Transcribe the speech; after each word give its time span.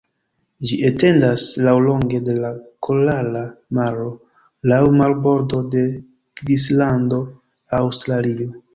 Ĝi 0.69 0.77
etendas 0.87 1.43
laŭlonge 1.67 2.21
de 2.29 2.35
la 2.39 2.51
Korala 2.89 3.45
Maro 3.81 4.09
laŭ 4.75 4.83
marbordo 5.05 5.63
de 5.77 5.87
Kvinslando, 6.43 7.25
Aŭstralio. 7.85 8.55